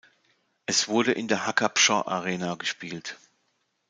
[0.65, 3.19] Es wurde in der Hacker-Pschorr Arena gespielt.